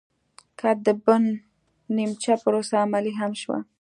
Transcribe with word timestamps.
که 0.59 0.69
د 0.85 0.87
بن 1.05 1.23
نیمچه 1.95 2.33
پروسه 2.43 2.75
عملي 2.85 3.13
هم 3.19 3.31
شوله 3.41 3.61